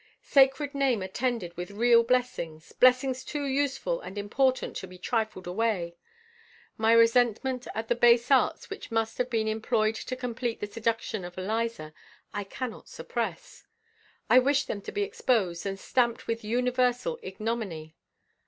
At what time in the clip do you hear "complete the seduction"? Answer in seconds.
10.15-11.23